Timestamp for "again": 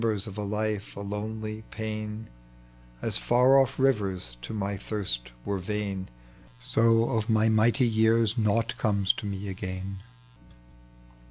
9.47-9.99